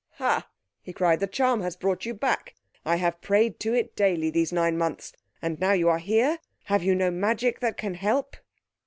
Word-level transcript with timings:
"Ha!" 0.13 0.49
he 0.81 0.91
cried, 0.93 1.19
"the 1.19 1.27
charm 1.27 1.61
has 1.61 1.75
brought 1.75 2.07
you 2.07 2.15
back! 2.15 2.55
I 2.83 2.95
have 2.95 3.21
prayed 3.21 3.59
to 3.59 3.75
it 3.75 3.95
daily 3.95 4.31
these 4.31 4.51
nine 4.51 4.75
months—and 4.75 5.59
now 5.59 5.73
you 5.73 5.89
are 5.89 5.99
here? 5.99 6.39
Have 6.63 6.81
you 6.81 6.95
no 6.95 7.11
magic 7.11 7.59
that 7.59 7.77
can 7.77 7.93
help?" 7.93 8.35